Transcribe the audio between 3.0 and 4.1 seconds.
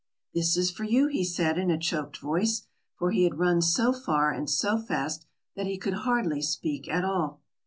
he had run so